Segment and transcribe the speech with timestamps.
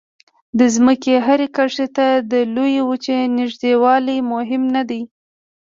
[0.59, 5.01] د ځمکې هرې کرښې ته د لویو وچو نږدېوالی مهم نه دی.